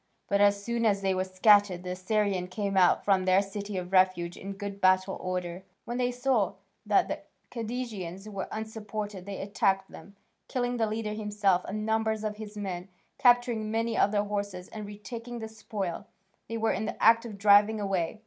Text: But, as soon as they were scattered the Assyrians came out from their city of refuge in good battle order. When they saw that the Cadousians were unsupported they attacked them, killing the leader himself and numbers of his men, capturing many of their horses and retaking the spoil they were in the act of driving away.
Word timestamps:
But, 0.27 0.41
as 0.41 0.63
soon 0.63 0.83
as 0.83 1.03
they 1.03 1.13
were 1.13 1.23
scattered 1.23 1.83
the 1.83 1.91
Assyrians 1.91 2.49
came 2.49 2.75
out 2.75 3.05
from 3.05 3.25
their 3.25 3.39
city 3.43 3.77
of 3.77 3.91
refuge 3.91 4.35
in 4.35 4.53
good 4.53 4.81
battle 4.81 5.15
order. 5.21 5.61
When 5.85 5.97
they 5.99 6.09
saw 6.09 6.53
that 6.87 7.07
the 7.07 7.19
Cadousians 7.51 8.27
were 8.27 8.47
unsupported 8.51 9.27
they 9.27 9.39
attacked 9.39 9.91
them, 9.91 10.15
killing 10.47 10.77
the 10.77 10.87
leader 10.87 11.13
himself 11.13 11.63
and 11.65 11.85
numbers 11.85 12.23
of 12.23 12.37
his 12.37 12.57
men, 12.57 12.89
capturing 13.19 13.69
many 13.69 13.95
of 13.95 14.11
their 14.11 14.23
horses 14.23 14.69
and 14.69 14.87
retaking 14.87 15.37
the 15.37 15.47
spoil 15.47 16.07
they 16.49 16.57
were 16.57 16.71
in 16.73 16.85
the 16.85 16.99
act 17.03 17.23
of 17.23 17.37
driving 17.37 17.79
away. 17.79 18.19